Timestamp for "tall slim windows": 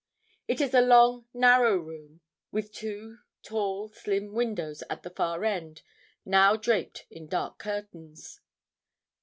3.43-4.81